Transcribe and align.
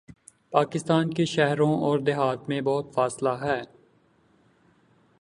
پاکستان 0.51 1.13
کے 1.13 1.25
شہروں 1.25 1.73
اوردیہات 1.81 2.49
میں 2.49 2.61
بہت 2.61 2.93
فاصلہ 2.93 3.29
ہے۔ 3.29 3.61